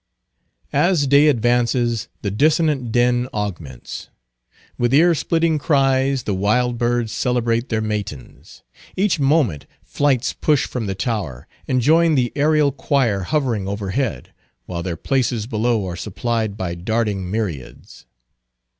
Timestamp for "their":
7.69-7.81, 14.81-14.97